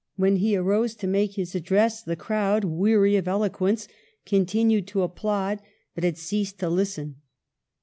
When 0.15 0.37
he 0.37 0.55
arose 0.57 0.95
to 0.95 1.05
make 1.05 1.33
his 1.35 1.53
address 1.53 2.01
the 2.01 2.15
crowd, 2.15 2.63
weary 2.63 3.17
of 3.17 3.27
eloquence, 3.27 3.87
continued 4.25 4.87
to 4.87 5.03
applaud, 5.03 5.61
but 5.93 6.03
had 6.03 6.17
ceased 6.17 6.57
to 6.61 6.69
listen. 6.71 7.17